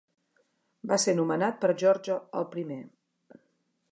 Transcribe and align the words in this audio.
Va 0.91 0.97
ser 1.03 1.13
nomenat 1.19 1.59
per 1.65 1.69
a 1.73 1.77
George 1.83 2.17
el 2.41 2.49
primer. 2.57 2.79